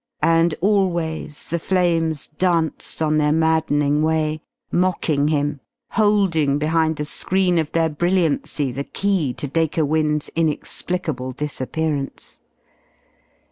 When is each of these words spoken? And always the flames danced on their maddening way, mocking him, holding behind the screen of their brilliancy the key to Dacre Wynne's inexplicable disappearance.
And 0.23 0.55
always 0.61 1.45
the 1.47 1.59
flames 1.59 2.29
danced 2.29 3.03
on 3.03 3.19
their 3.19 3.31
maddening 3.31 4.01
way, 4.01 4.41
mocking 4.71 5.27
him, 5.27 5.59
holding 5.91 6.57
behind 6.57 6.95
the 6.95 7.05
screen 7.05 7.59
of 7.59 7.71
their 7.73 7.87
brilliancy 7.89 8.71
the 8.71 8.83
key 8.83 9.31
to 9.35 9.47
Dacre 9.47 9.85
Wynne's 9.85 10.29
inexplicable 10.35 11.33
disappearance. 11.33 12.39